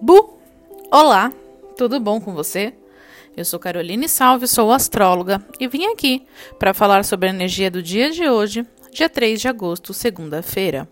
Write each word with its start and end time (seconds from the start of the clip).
Bu! 0.00 0.38
Olá, 0.90 1.32
tudo 1.76 2.00
bom 2.00 2.20
com 2.20 2.34
você? 2.34 2.74
Eu 3.36 3.44
sou 3.44 3.58
Caroline 3.58 4.08
Salve, 4.08 4.46
sou 4.46 4.72
astróloga 4.72 5.44
e 5.58 5.68
vim 5.68 5.86
aqui 5.86 6.26
para 6.58 6.74
falar 6.74 7.04
sobre 7.04 7.28
a 7.28 7.32
energia 7.32 7.70
do 7.70 7.82
dia 7.82 8.10
de 8.10 8.28
hoje, 8.28 8.66
dia 8.92 9.08
3 9.08 9.40
de 9.40 9.48
agosto, 9.48 9.94
segunda-feira. 9.94 10.88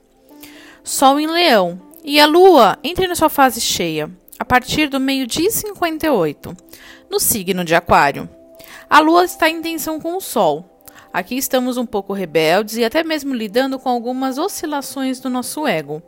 Sol 0.85 1.19
em 1.19 1.27
Leão 1.27 1.81
e 2.05 2.21
a 2.21 2.27
Lua 2.27 2.79
entra 2.83 3.07
na 3.09 3.15
sua 3.15 3.29
fase 3.29 3.61
cheia 3.61 4.11
a 4.39 4.45
partir 4.45 4.89
do 4.89 4.99
meio-dia 4.99 5.51
58, 5.51 6.57
no 7.11 7.21
signo 7.21 7.65
de 7.65 7.75
Aquário. 7.75 8.29
A 8.89 9.01
Lua 9.01 9.25
está 9.25 9.49
em 9.49 9.61
tensão 9.61 10.01
com 10.01 10.17
o 10.17 10.21
Sol. 10.21 10.69
Aqui 11.13 11.37
estamos 11.37 11.77
um 11.77 11.87
pouco 11.87 12.13
rebeldes 12.13 12.77
e 12.77 12.85
até 12.85 13.05
mesmo 13.05 13.35
lidando 13.35 13.79
com 13.79 13.89
algumas 13.89 14.39
oscilações 14.39 15.21
do 15.21 15.29
nosso 15.29 15.67
ego. 15.67 16.03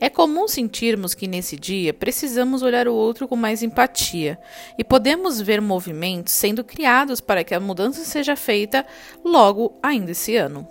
É 0.00 0.08
comum 0.08 0.48
sentirmos 0.48 1.14
que 1.14 1.28
nesse 1.28 1.56
dia 1.56 1.94
precisamos 1.94 2.62
olhar 2.62 2.88
o 2.88 2.94
outro 2.94 3.28
com 3.28 3.36
mais 3.36 3.62
empatia 3.62 4.38
e 4.76 4.82
podemos 4.82 5.40
ver 5.40 5.60
movimentos 5.60 6.32
sendo 6.32 6.64
criados 6.64 7.20
para 7.20 7.44
que 7.44 7.54
a 7.54 7.60
mudança 7.60 8.04
seja 8.04 8.34
feita 8.34 8.84
logo 9.24 9.78
ainda 9.82 10.10
esse 10.10 10.36
ano. 10.36 10.66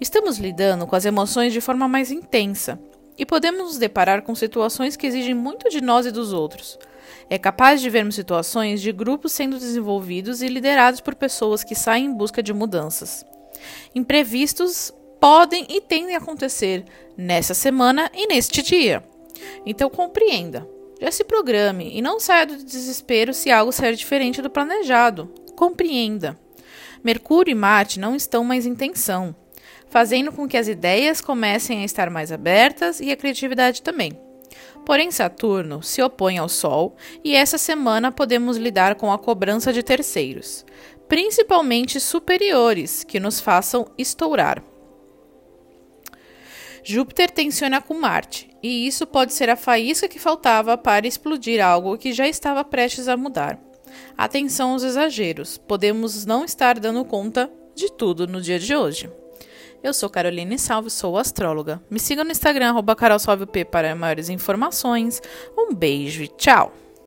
Estamos 0.00 0.38
lidando 0.38 0.86
com 0.86 0.96
as 0.96 1.04
emoções 1.04 1.52
de 1.52 1.60
forma 1.60 1.86
mais 1.86 2.10
intensa 2.10 2.78
e 3.16 3.26
podemos 3.26 3.60
nos 3.60 3.78
deparar 3.78 4.22
com 4.22 4.34
situações 4.34 4.96
que 4.96 5.06
exigem 5.06 5.34
muito 5.34 5.68
de 5.68 5.80
nós 5.80 6.06
e 6.06 6.10
dos 6.10 6.32
outros. 6.32 6.78
É 7.28 7.38
capaz 7.38 7.80
de 7.80 7.90
vermos 7.90 8.14
situações 8.14 8.80
de 8.80 8.92
grupos 8.92 9.32
sendo 9.32 9.58
desenvolvidos 9.58 10.42
e 10.42 10.48
liderados 10.48 11.00
por 11.00 11.14
pessoas 11.14 11.62
que 11.62 11.74
saem 11.74 12.06
em 12.06 12.12
busca 12.12 12.42
de 12.42 12.52
mudanças. 12.52 13.24
Imprevistos 13.94 14.92
podem 15.22 15.64
e 15.68 15.80
tendem 15.80 16.16
a 16.16 16.18
acontecer 16.18 16.84
nessa 17.16 17.54
semana 17.54 18.10
e 18.12 18.26
neste 18.26 18.60
dia. 18.60 19.04
Então 19.64 19.88
compreenda, 19.88 20.68
já 21.00 21.12
se 21.12 21.22
programe 21.22 21.96
e 21.96 22.02
não 22.02 22.18
saia 22.18 22.44
do 22.44 22.56
desespero 22.56 23.32
se 23.32 23.48
algo 23.48 23.70
sair 23.70 23.94
diferente 23.94 24.42
do 24.42 24.50
planejado. 24.50 25.32
Compreenda. 25.54 26.36
Mercúrio 27.04 27.52
e 27.52 27.54
Marte 27.54 28.00
não 28.00 28.16
estão 28.16 28.42
mais 28.42 28.66
em 28.66 28.74
tensão, 28.74 29.32
fazendo 29.88 30.32
com 30.32 30.48
que 30.48 30.56
as 30.56 30.66
ideias 30.66 31.20
comecem 31.20 31.82
a 31.82 31.84
estar 31.84 32.10
mais 32.10 32.32
abertas 32.32 32.98
e 32.98 33.12
a 33.12 33.16
criatividade 33.16 33.80
também. 33.80 34.18
Porém, 34.84 35.12
Saturno 35.12 35.84
se 35.84 36.02
opõe 36.02 36.38
ao 36.38 36.48
Sol 36.48 36.96
e 37.22 37.36
essa 37.36 37.58
semana 37.58 38.10
podemos 38.10 38.56
lidar 38.56 38.96
com 38.96 39.12
a 39.12 39.18
cobrança 39.18 39.72
de 39.72 39.84
terceiros, 39.84 40.66
principalmente 41.06 42.00
superiores, 42.00 43.04
que 43.04 43.20
nos 43.20 43.38
façam 43.38 43.86
estourar. 43.96 44.71
Júpiter 46.84 47.30
tensiona 47.30 47.80
com 47.80 47.94
Marte, 47.94 48.50
e 48.62 48.86
isso 48.86 49.06
pode 49.06 49.32
ser 49.32 49.48
a 49.48 49.56
faísca 49.56 50.08
que 50.08 50.18
faltava 50.18 50.76
para 50.76 51.06
explodir 51.06 51.64
algo 51.64 51.96
que 51.96 52.12
já 52.12 52.26
estava 52.26 52.64
prestes 52.64 53.08
a 53.08 53.16
mudar. 53.16 53.58
Atenção 54.16 54.72
aos 54.72 54.82
exageros, 54.82 55.58
podemos 55.58 56.26
não 56.26 56.44
estar 56.44 56.78
dando 56.78 57.04
conta 57.04 57.50
de 57.74 57.90
tudo 57.92 58.26
no 58.26 58.40
dia 58.40 58.58
de 58.58 58.74
hoje. 58.74 59.10
Eu 59.82 59.92
sou 59.92 60.08
Caroline 60.08 60.58
Salve, 60.58 60.90
sou 60.90 61.18
astróloga. 61.18 61.82
Me 61.90 61.98
siga 61.98 62.22
no 62.22 62.30
Instagram, 62.30 62.70
arroba 62.70 62.94
para 63.70 63.96
maiores 63.96 64.28
informações. 64.28 65.20
Um 65.58 65.74
beijo 65.74 66.22
e 66.22 66.28
tchau! 66.28 66.72